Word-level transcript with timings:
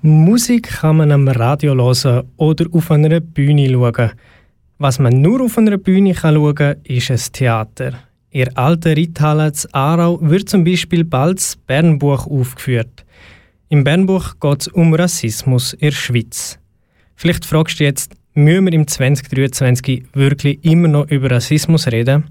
Musik 0.00 0.68
kann 0.68 0.98
man 0.98 1.10
am 1.10 1.26
Radio 1.26 1.74
hören 1.74 2.28
oder 2.36 2.66
auf 2.70 2.92
einer 2.92 3.18
Bühne 3.18 3.68
schauen. 3.68 4.12
Was 4.78 5.00
man 5.00 5.20
nur 5.20 5.40
auf 5.40 5.58
einer 5.58 5.76
Bühne 5.76 6.14
schauen 6.14 6.54
kann, 6.54 6.76
ist 6.84 7.10
ein 7.10 7.32
Theater. 7.32 7.94
In 8.30 8.56
alten 8.56 8.96
Reithalle 8.96 9.52
zu 9.52 9.66
Aarau 9.74 10.20
wird 10.22 10.48
zum 10.48 10.62
Beispiel 10.62 11.02
bald 11.02 11.38
das 11.38 11.56
Bernbuch 11.56 12.28
aufgeführt. 12.28 13.04
Im 13.70 13.82
Bernbuch 13.82 14.36
geht 14.38 14.60
es 14.60 14.68
um 14.68 14.94
Rassismus 14.94 15.72
in 15.72 15.80
der 15.80 15.90
Schweiz. 15.90 16.60
Vielleicht 17.16 17.44
fragst 17.44 17.80
du 17.80 17.84
jetzt, 17.84 18.14
müssen 18.34 18.66
wir 18.66 18.74
im 18.74 18.86
2023 18.86 20.04
wirklich 20.12 20.64
immer 20.64 20.86
noch 20.86 21.10
über 21.10 21.28
Rassismus 21.28 21.88
reden? 21.88 22.22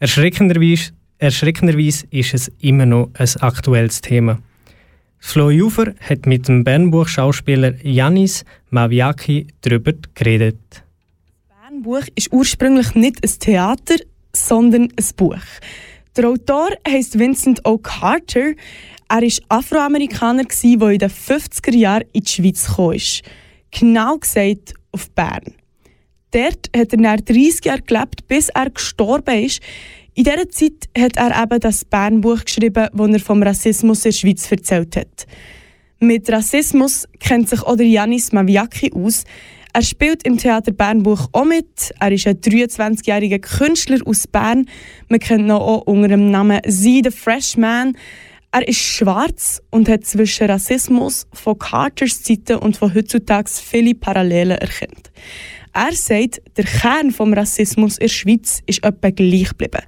Erschreckenderweise, 0.00 0.90
erschreckenderweise 1.18 2.08
ist 2.10 2.34
es 2.34 2.48
immer 2.58 2.86
noch 2.86 3.10
ein 3.14 3.28
aktuelles 3.40 4.00
Thema. 4.00 4.40
Flo 5.20 5.50
Jufer 5.50 5.94
hat 6.00 6.26
mit 6.26 6.48
dem 6.48 6.64
Bernbuch-Schauspieler 6.64 7.74
Janis 7.84 8.44
Maviaki 8.70 9.48
darüber 9.60 9.92
geredet. 10.14 10.58
Das 10.70 11.58
Bernbuch 11.60 12.06
ist 12.14 12.32
ursprünglich 12.32 12.94
nicht 12.94 13.22
ein 13.24 13.38
Theater, 13.38 13.96
sondern 14.32 14.84
ein 14.84 15.06
Buch. 15.16 15.36
Der 16.16 16.28
Autor 16.28 16.70
heißt 16.86 17.18
Vincent 17.18 17.66
O. 17.66 17.78
Carter. 17.78 18.54
Er 19.08 19.22
war 19.22 19.58
Afroamerikaner, 19.58 20.44
der 20.44 20.90
in 20.90 20.98
den 20.98 21.10
50er 21.10 21.74
Jahren 21.74 22.04
in 22.12 22.22
die 22.22 22.30
Schweiz 22.30 22.66
kam. 22.74 22.94
Genau 23.70 24.18
gesagt 24.18 24.74
auf 24.92 25.10
Bern. 25.10 25.54
Dort 26.30 26.70
hat 26.76 26.92
er 26.92 26.98
nach 26.98 27.20
30 27.20 27.64
Jahren 27.64 27.84
gelebt, 27.86 28.28
bis 28.28 28.50
er 28.50 28.70
gestorben 28.70 29.44
ist. 29.44 29.60
In 30.18 30.24
dieser 30.24 30.48
Zeit 30.48 30.88
hat 30.98 31.16
er 31.16 31.44
eben 31.44 31.60
das 31.60 31.84
Bernbuch 31.84 32.44
geschrieben, 32.44 32.88
wo 32.92 33.06
er 33.06 33.20
vom 33.20 33.40
Rassismus 33.40 34.04
in 34.04 34.10
der 34.10 34.16
Schweiz 34.16 34.50
erzählt 34.50 34.96
hat. 34.96 35.26
Mit 36.00 36.28
Rassismus 36.28 37.06
kennt 37.20 37.48
sich 37.48 37.62
auch 37.62 37.76
der 37.76 37.86
Janis 37.86 38.32
Maviaki 38.32 38.90
aus. 38.92 39.22
Er 39.72 39.82
spielt 39.82 40.24
im 40.24 40.36
Theater 40.36 40.72
Bernbuch 40.72 41.28
auch 41.30 41.44
mit. 41.44 41.94
Er 42.00 42.10
ist 42.10 42.26
ein 42.26 42.40
23-jähriger 42.40 43.38
Künstler 43.38 44.00
aus 44.04 44.26
Bern. 44.26 44.68
Man 45.08 45.20
kennt 45.20 45.42
ihn 45.42 45.52
auch 45.52 45.82
unter 45.82 46.08
dem 46.08 46.32
Namen 46.32 46.62
Sie 46.66 47.00
the 47.04 47.12
Freshman. 47.12 47.96
Er 48.50 48.66
ist 48.66 48.80
schwarz 48.80 49.62
und 49.70 49.88
hat 49.88 50.04
zwischen 50.04 50.50
Rassismus 50.50 51.28
von 51.32 51.56
Carters 51.60 52.24
Zeiten 52.24 52.56
und 52.56 52.76
von 52.76 52.92
heutzutage 52.92 53.50
viele 53.50 53.94
Parallelen 53.94 54.58
erkannt. 54.58 55.12
Er 55.78 55.94
sagt, 55.94 56.42
der 56.56 56.64
Kern 56.64 57.10
des 57.10 57.20
Rassismus 57.20 57.98
in 57.98 58.06
der 58.06 58.08
Schweiz 58.08 58.60
ist 58.66 58.82
etwa 58.82 59.10
gleich 59.10 59.50
geblieben. 59.50 59.82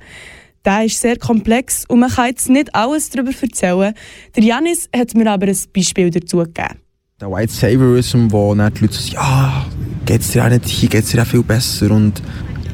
Der 0.65 0.85
ist 0.85 1.01
sehr 1.01 1.17
komplex 1.17 1.85
und 1.89 1.99
man 1.99 2.11
kann 2.11 2.29
jetzt 2.29 2.49
nicht 2.49 2.73
alles 2.77 3.11
darüber 3.11 3.33
erzählen. 3.33 3.93
Der 4.37 4.45
Janis 4.45 4.89
hat 4.95 5.17
mir 5.17 5.29
aber 5.29 5.49
ein 5.49 5.59
Beispiel 5.75 6.11
dazu 6.11 6.37
gegeben. 6.37 6.79
Der 7.21 7.29
White 7.29 7.53
Saviorism, 7.53 8.29
wo 8.31 8.55
dann 8.55 8.73
die 8.73 8.83
Leute 8.83 8.95
sagen, 8.95 9.15
ja, 9.15 9.67
geht's 10.07 10.31
dir 10.31 10.45
auch 10.45 10.49
nicht, 10.49 10.69
hier 10.69 10.89
geht 10.89 11.03
es 11.03 11.11
dir 11.11 11.23
auch 11.23 11.27
viel 11.27 11.43
besser 11.43 11.91
und 11.91 12.23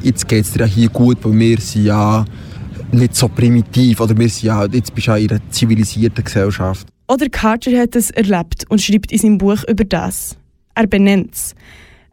jetzt 0.03 0.27
geht 0.27 0.45
es 0.45 0.51
dir 0.51 0.65
auch 0.65 0.69
hier 0.69 0.89
gut, 0.89 1.17
weil 1.23 1.39
wir 1.39 1.59
sind 1.59 1.85
ja 1.85 2.23
nicht 2.91 3.15
so 3.15 3.29
primitiv 3.29 3.99
oder 3.99 4.15
wir 4.15 4.29
sind 4.29 4.43
ja, 4.43 4.63
jetzt 4.65 4.93
bist 4.93 5.07
du 5.07 5.11
ja 5.11 5.17
in 5.17 5.31
einer 5.31 5.41
zivilisierten 5.49 6.23
Gesellschaft. 6.23 6.85
Oder 7.07 7.29
Carter 7.29 7.71
hat 7.79 7.95
es 7.95 8.11
erlebt 8.11 8.65
und 8.69 8.79
schreibt 8.79 9.11
in 9.11 9.17
seinem 9.17 9.37
Buch 9.39 9.63
über 9.67 9.85
das. 9.85 10.37
Er 10.75 10.85
benennt 10.85 11.33
es. 11.33 11.55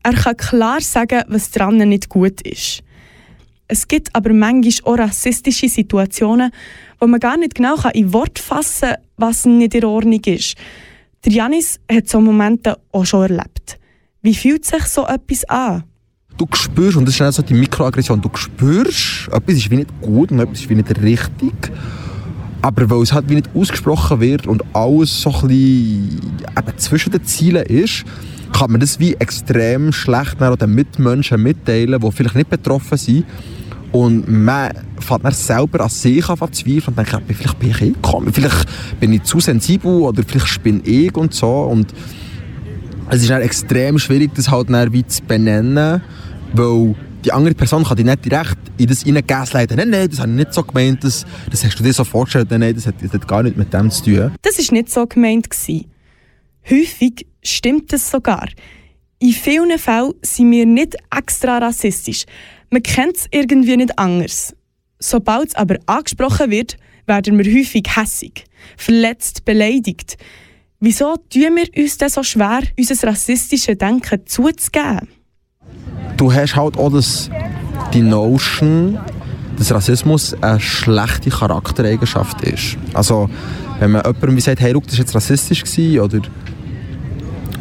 Er 0.04 0.12
kann 0.12 0.36
klar 0.36 0.80
sagen, 0.82 1.22
was 1.28 1.50
dran 1.50 1.78
nicht 1.78 2.10
gut 2.10 2.42
ist. 2.42 2.82
Es 3.68 3.88
gibt 3.88 4.14
aber 4.14 4.34
manchmal 4.34 4.94
auch 4.94 4.98
rassistische 4.98 5.70
Situationen, 5.70 6.50
wo 7.00 7.06
man 7.06 7.18
gar 7.18 7.38
nicht 7.38 7.54
genau 7.54 7.76
in 7.94 8.12
Wort 8.12 8.38
fassen 8.38 8.90
kann, 8.90 8.98
was 9.16 9.46
nicht 9.46 9.74
in 9.74 9.86
Ordnung 9.86 10.20
ist. 10.26 10.56
Der 11.24 11.32
Janis 11.32 11.80
hat 11.90 12.06
so 12.10 12.20
Momente 12.20 12.76
auch 12.92 13.06
schon 13.06 13.22
erlebt. 13.22 13.78
Wie 14.20 14.34
fühlt 14.34 14.66
sich 14.66 14.84
so 14.84 15.06
etwas 15.06 15.44
an? 15.46 15.84
Du 16.36 16.46
spürst, 16.52 16.98
und 16.98 17.06
das 17.06 17.14
ist 17.14 17.22
auch 17.22 17.32
so 17.32 17.42
die 17.42 17.54
Mikroaggression, 17.54 18.20
du 18.20 18.28
spürst, 18.34 19.28
etwas 19.32 19.54
ist 19.54 19.70
wie 19.70 19.76
nicht 19.76 20.00
gut 20.02 20.30
und 20.32 20.40
etwas 20.40 20.60
ist 20.60 20.68
wie 20.68 20.74
nicht 20.74 21.00
richtig. 21.00 21.54
Aber 22.60 22.90
weil 22.90 23.00
es 23.00 23.12
halt 23.14 23.30
wie 23.30 23.36
nicht 23.36 23.48
ausgesprochen 23.54 24.20
wird 24.20 24.46
und 24.46 24.62
alles 24.74 25.22
so 25.22 25.30
ein 25.30 25.48
bisschen 25.48 26.78
zwischen 26.78 27.12
den 27.12 27.24
Zielen 27.24 27.64
ist, 27.64 28.04
kann 28.54 28.70
man 28.70 28.80
das 28.80 29.00
wie 29.00 29.14
extrem 29.14 29.92
schlecht 29.92 30.40
den 30.40 30.74
Mitmenschen 30.74 31.42
mitteilen, 31.42 32.00
die 32.00 32.12
vielleicht 32.12 32.36
nicht 32.36 32.50
betroffen 32.50 32.96
sind. 32.96 33.24
Und 33.90 34.28
man 34.28 34.72
fängt 34.98 35.24
dann 35.24 35.32
selber 35.32 35.84
an 35.84 35.88
sich 35.88 36.28
an 36.28 36.52
zweifeln 36.52 36.82
und 36.86 36.98
denkt, 36.98 37.22
vielleicht 37.26 37.58
bin 37.58 37.70
ich 37.70 37.82
eh 37.82 37.90
gekommen, 37.90 38.32
vielleicht 38.32 38.66
bin 38.98 39.12
ich 39.12 39.22
zu 39.22 39.38
sensibel 39.38 40.02
oder 40.02 40.22
vielleicht 40.26 40.62
bin 40.62 40.82
ich 40.84 41.14
und 41.16 41.34
so. 41.34 41.62
Und 41.62 41.92
es 43.10 43.22
ist 43.22 43.30
dann 43.30 43.42
extrem 43.42 43.98
schwierig, 43.98 44.32
das 44.34 44.50
halt 44.50 44.70
dann 44.70 44.92
wie 44.92 45.06
zu 45.06 45.22
benennen, 45.22 46.02
weil 46.54 46.94
die 47.24 47.32
andere 47.32 47.54
Person 47.54 47.84
kann 47.84 47.96
dich 47.96 48.06
nicht 48.06 48.24
direkt 48.24 48.58
in 48.76 48.86
das 48.86 49.02
hineingasleiten. 49.02 49.76
Nein, 49.76 49.90
nein, 49.90 50.08
das 50.10 50.20
habe 50.20 50.30
ich 50.30 50.36
nicht 50.36 50.54
so 50.54 50.62
gemeint, 50.62 51.02
das, 51.04 51.24
das 51.50 51.64
hast 51.64 51.78
du 51.78 51.84
dir 51.84 51.92
so 51.92 52.04
vorgestellt. 52.04 52.50
Nein, 52.50 52.74
das 52.74 52.86
hat, 52.86 52.96
das 53.00 53.12
hat 53.12 53.26
gar 53.26 53.42
nichts 53.42 53.58
mit 53.58 53.72
dem 53.72 53.90
zu 53.90 54.04
tun. 54.04 54.32
Das 54.42 54.58
war 54.58 54.72
nicht 54.72 54.90
so 54.90 55.06
gemeint. 55.06 55.50
Gewesen. 55.50 55.86
Häufig 56.68 57.26
stimmt 57.44 57.92
es 57.92 58.10
sogar. 58.10 58.48
In 59.18 59.32
vielen 59.32 59.78
Fällen 59.78 60.14
sind 60.22 60.50
wir 60.50 60.66
nicht 60.66 60.96
extra 61.16 61.58
rassistisch. 61.58 62.24
Man 62.70 62.82
kennt 62.82 63.16
es 63.16 63.26
irgendwie 63.30 63.76
nicht 63.76 63.98
anders. 63.98 64.54
Sobald 64.98 65.48
es 65.48 65.54
aber 65.54 65.76
angesprochen 65.86 66.50
wird, 66.50 66.76
werden 67.06 67.38
wir 67.38 67.58
häufig 67.58 67.84
hässig, 67.94 68.44
verletzt, 68.76 69.44
beleidigt. 69.44 70.16
Wieso 70.80 71.16
tun 71.16 71.56
wir 71.56 71.82
uns 71.82 71.98
denn 71.98 72.08
so 72.08 72.22
schwer, 72.22 72.62
unser 72.78 73.08
rassistisches 73.08 73.78
Denken 73.78 74.26
zuzugeben? 74.26 75.08
Du 76.16 76.32
hast 76.32 76.56
halt 76.56 76.76
auch 76.76 76.92
das, 76.92 77.30
die 77.92 78.02
Notion, 78.02 78.98
dass 79.56 79.72
Rassismus 79.72 80.34
eine 80.42 80.60
schlechte 80.60 81.30
Charaktereigenschaft 81.30 82.42
ist. 82.42 82.76
Also, 82.92 83.30
wenn 83.78 83.92
man 83.92 84.02
jemandem 84.04 84.40
sagt, 84.40 84.60
hey, 84.60 84.72
look, 84.72 84.84
das 84.84 84.94
war 84.94 85.00
jetzt 85.00 85.14
rassistisch 85.14 85.62
oder 85.98 86.20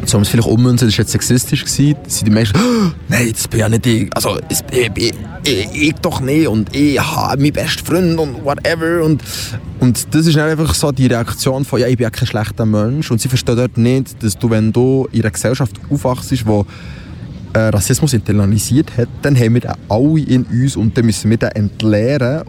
so 0.08 0.18
es 0.18 0.28
vielleicht 0.28 0.48
ummünzen, 0.48 0.88
das 0.88 0.98
war 0.98 1.02
jetzt 1.02 1.12
sexistisch, 1.12 1.64
gewesen, 1.64 1.96
sind 2.06 2.28
die 2.28 2.30
meisten, 2.30 2.58
oh, 2.58 2.92
nein, 3.08 3.30
das 3.32 3.48
bin 3.48 3.60
ja 3.60 3.68
nicht 3.68 3.86
ich, 3.86 4.08
also 4.14 4.38
ich, 4.48 4.60
ich, 4.72 5.14
ich, 5.44 5.82
ich 5.82 5.94
doch 5.94 6.20
nicht 6.20 6.46
und 6.46 6.74
ich 6.74 7.00
habe 7.00 7.40
meinen 7.40 7.52
besten 7.52 7.84
Freund 7.84 8.18
und 8.18 8.44
whatever 8.44 9.04
und, 9.04 9.22
und 9.80 10.14
das 10.14 10.26
ist 10.26 10.36
einfach 10.36 10.74
so 10.74 10.92
die 10.92 11.06
Reaktion 11.06 11.64
von, 11.64 11.80
ja, 11.80 11.86
ich 11.86 11.96
bin 11.96 12.04
ja 12.04 12.10
kein 12.10 12.26
schlechter 12.26 12.66
Mensch 12.66 13.10
und 13.10 13.20
sie 13.20 13.28
verstehen 13.28 13.56
dort 13.56 13.76
nicht, 13.76 14.22
dass 14.22 14.38
du, 14.38 14.50
wenn 14.50 14.72
du 14.72 15.08
in 15.12 15.22
einer 15.22 15.30
Gesellschaft 15.30 15.74
aufwachst, 15.90 16.46
wo 16.46 16.66
äh, 17.52 17.58
Rassismus 17.58 18.12
internalisiert 18.12 18.96
hat, 18.96 19.08
dann 19.22 19.36
haben 19.36 19.54
wir 19.54 19.60
den 19.62 19.72
alle 19.88 20.20
in 20.20 20.44
uns 20.44 20.76
und 20.76 20.96
dann 20.96 21.06
müssen 21.06 21.30
wir 21.30 21.36
den 21.36 21.50
entleeren 21.50 22.42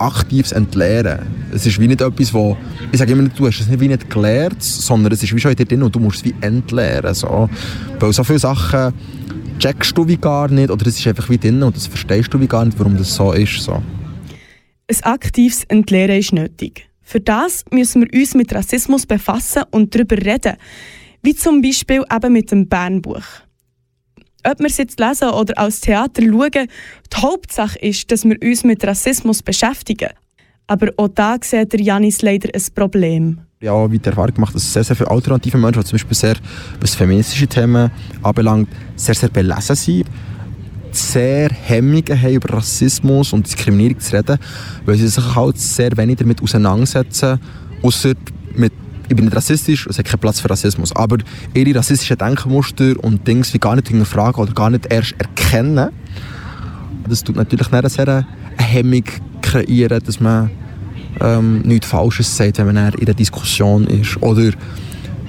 aktives 0.00 0.52
Entleeren. 0.52 1.20
Es 1.52 1.66
ist 1.66 1.78
wie 1.78 1.88
nicht 1.88 2.00
etwas, 2.00 2.32
wo 2.32 2.56
ich 2.92 2.98
sage 2.98 3.12
immer, 3.12 3.28
du 3.28 3.46
hast 3.46 3.60
es 3.60 3.68
nicht 3.68 3.80
wie 3.80 3.88
nicht 3.88 4.08
gelernt, 4.08 4.62
sondern 4.62 5.12
es 5.12 5.22
ist 5.22 5.34
wie 5.34 5.40
schon 5.40 5.50
in 5.50 5.56
dir 5.56 5.66
drin 5.66 5.82
und 5.82 5.94
du 5.94 6.00
musst 6.00 6.18
es 6.18 6.24
wie 6.24 6.34
entleeren. 6.40 7.14
So. 7.14 7.48
Weil 7.98 8.12
so 8.12 8.24
viele 8.24 8.38
Sachen 8.38 8.94
checkst 9.58 9.96
du 9.96 10.08
wie 10.08 10.16
gar 10.16 10.48
nicht 10.50 10.70
oder 10.70 10.86
es 10.86 10.98
ist 10.98 11.06
einfach 11.06 11.28
wie 11.28 11.38
drin 11.38 11.62
und 11.62 11.76
das 11.76 11.86
verstehst 11.86 12.32
du 12.32 12.40
wie 12.40 12.46
gar 12.46 12.64
nicht, 12.64 12.78
warum 12.78 12.96
das 12.96 13.14
so 13.14 13.32
ist. 13.32 13.60
So. 13.60 13.82
Ein 14.88 15.02
aktives 15.02 15.64
Entleeren 15.64 16.18
ist 16.18 16.32
nötig. 16.32 16.88
Für 17.02 17.20
das 17.20 17.64
müssen 17.70 18.02
wir 18.02 18.20
uns 18.20 18.34
mit 18.34 18.54
Rassismus 18.54 19.06
befassen 19.06 19.64
und 19.70 19.94
darüber 19.94 20.16
reden. 20.16 20.56
Wie 21.22 21.34
zum 21.34 21.60
Beispiel 21.60 22.04
eben 22.10 22.32
mit 22.32 22.50
dem 22.50 22.68
Bernbuch 22.68 23.22
ob 24.44 24.58
wir 24.58 24.66
es 24.66 24.78
jetzt 24.78 25.00
lesen 25.00 25.30
oder 25.30 25.58
als 25.58 25.80
Theater 25.80 26.22
schauen, 26.22 26.50
die 26.52 27.16
Hauptsache 27.16 27.78
ist, 27.80 28.10
dass 28.10 28.24
wir 28.24 28.36
uns 28.42 28.64
mit 28.64 28.84
Rassismus 28.84 29.42
beschäftigen. 29.42 30.10
Aber 30.66 30.88
auch 30.96 31.08
da 31.08 31.36
sieht 31.40 31.72
der 31.72 31.80
Janis 31.80 32.22
leider 32.22 32.48
ein 32.54 32.62
Problem. 32.74 33.40
Ja, 33.60 33.90
wie 33.90 33.98
der 33.98 34.12
Erfahrung 34.12 34.34
gemacht, 34.34 34.54
dass 34.54 34.72
sehr, 34.72 34.84
sehr 34.84 34.96
viele 34.96 35.10
alternative 35.10 35.58
Menschen, 35.58 35.82
die 35.82 35.88
zum 35.88 35.96
Beispiel 35.96 36.16
sehr, 36.16 36.36
was 36.80 36.94
feministische 36.94 37.46
Themen 37.46 37.90
anbelangt, 38.22 38.68
sehr, 38.96 39.14
sehr 39.14 39.28
belesen 39.28 39.76
sind, 39.76 40.06
sehr 40.92 41.50
Hemmungen 41.50 42.22
haben, 42.22 42.34
über 42.34 42.54
Rassismus 42.54 43.32
und 43.32 43.46
Diskriminierung 43.46 44.00
zu 44.00 44.16
reden, 44.16 44.38
weil 44.86 44.96
sie 44.96 45.08
sich 45.08 45.34
halt 45.34 45.58
sehr 45.58 45.94
wenig 45.96 46.18
damit 46.18 46.42
auseinandersetzen, 46.42 47.38
außer 47.82 48.14
mit 48.54 48.72
ich 49.10 49.16
bin 49.16 49.24
nicht 49.24 49.36
rassistisch, 49.36 49.88
es 49.88 49.98
hat 49.98 50.04
keinen 50.04 50.20
Platz 50.20 50.38
für 50.38 50.48
Rassismus. 50.48 50.94
Aber 50.94 51.18
ihre 51.52 51.76
rassistischen 51.76 52.16
Denkmuster 52.16 52.94
und 53.02 53.26
Dinge 53.26 53.42
wie 53.50 53.58
gar 53.58 53.74
nicht 53.74 53.88
hinterfragen 53.88 54.40
oder 54.40 54.52
gar 54.52 54.70
nicht 54.70 54.86
erst 54.88 55.16
erkennen, 55.18 55.90
das 57.08 57.24
tut 57.24 57.34
natürlich 57.34 57.72
eine 57.72 57.88
sehr 57.88 58.24
Hemmung 58.56 59.02
kreieren, 59.42 60.00
dass 60.06 60.20
man 60.20 60.50
ähm, 61.20 61.62
nichts 61.62 61.88
Falsches 61.88 62.36
sagt, 62.36 62.58
wenn 62.58 62.66
man 62.66 62.76
in 62.76 63.00
einer 63.00 63.14
Diskussion 63.14 63.84
ist. 63.88 64.22
Oder 64.22 64.52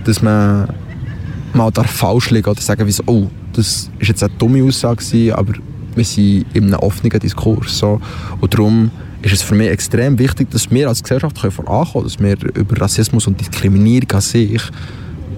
dass 0.04 0.22
man 0.22 0.68
mal 1.54 1.72
darf 1.72 1.90
falsch 1.90 2.30
liegen 2.30 2.52
oder 2.52 2.62
sagen, 2.62 2.86
wie 2.86 2.92
so, 2.92 3.02
oh, 3.08 3.32
das 3.54 3.90
ist 3.98 4.08
jetzt 4.08 4.22
eine 4.22 4.32
dumme 4.38 4.64
Aussage, 4.64 5.36
aber 5.36 5.54
wir 5.96 6.06
sind 6.06 6.46
in 6.54 6.66
einem 6.66 6.76
offenen 6.76 7.20
Diskurs. 7.20 7.80
So. 7.80 8.00
Und 8.40 8.54
darum 8.54 8.92
ist 9.22 9.34
es 9.34 9.42
für 9.42 9.56
mich 9.56 9.70
extrem 9.70 10.18
wichtig, 10.18 10.50
dass 10.52 10.70
wir 10.72 10.88
als 10.88 11.04
Gesellschaft 11.04 11.38
vorankommen 11.38 11.86
können, 11.92 12.04
dass 12.04 12.20
wir 12.20 12.56
über 12.56 12.82
Rassismus 12.82 13.28
und 13.28 13.40
Diskriminierung 13.40 14.12
an 14.12 14.22
sich 14.22 14.62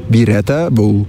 wie 0.09 0.23
reden, 0.23 0.77
weil 0.77 1.05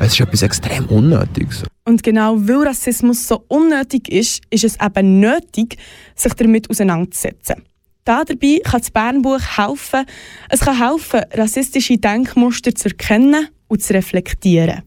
es 0.00 0.12
ist 0.12 0.20
etwas 0.20 0.42
extrem 0.42 0.86
Unnötiges. 0.86 1.64
Und 1.84 2.02
genau 2.02 2.36
weil 2.38 2.68
Rassismus 2.68 3.26
so 3.26 3.44
unnötig 3.48 4.08
ist, 4.10 4.42
ist 4.50 4.64
es 4.64 4.76
eben 4.80 5.20
nötig, 5.20 5.78
sich 6.14 6.34
damit 6.34 6.68
auseinanderzusetzen. 6.70 7.62
Dabei 8.04 8.60
kann 8.64 8.80
das 8.80 8.90
Bernbuch 8.90 9.40
helfen. 9.56 10.04
Es 10.48 10.60
kann 10.60 10.78
helfen, 10.78 11.20
rassistische 11.32 11.98
Denkmuster 11.98 12.74
zu 12.74 12.88
erkennen 12.88 13.48
und 13.68 13.82
zu 13.82 13.92
reflektieren. 13.94 14.82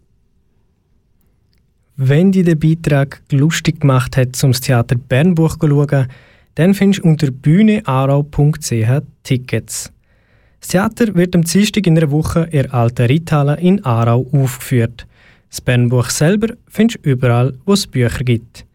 Wenn 1.97 2.31
dir 2.31 2.43
der 2.43 2.55
Beitrag 2.55 3.21
lustig 3.31 3.81
gemacht 3.81 4.17
hat, 4.17 4.35
zum 4.35 4.53
Theater 4.53 4.95
Bernbuch 4.95 5.57
zu 5.57 5.67
schauen, 5.67 6.07
dann 6.55 6.73
findest 6.73 7.03
du 7.03 7.09
unter 7.09 7.31
bühnearau.ch 7.31 9.01
Tickets. 9.23 9.91
Das 10.59 10.69
Theater 10.69 11.15
wird 11.15 11.35
am 11.35 11.43
Dienstag 11.43 11.87
in 11.87 11.97
einer 11.97 12.11
Woche 12.11 12.41
in 12.51 12.63
der 12.63 12.73
alten 12.73 13.07
Reithalle 13.07 13.59
in 13.59 13.83
Aarau 13.83 14.27
aufgeführt. 14.31 15.07
Das 15.49 15.59
Bernbuch 15.61 16.09
selber 16.09 16.53
findest 16.67 17.03
du 17.03 17.09
überall, 17.09 17.57
wo 17.65 17.73
es 17.73 17.87
Bücher 17.87 18.23
gibt. 18.23 18.65